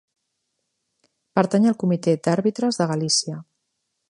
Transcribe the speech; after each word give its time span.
Pertany 1.39 1.69
al 1.73 1.77
Comitè 1.85 2.17
d'Àrbitres 2.29 2.81
de 2.83 2.89
Galícia. 2.95 3.41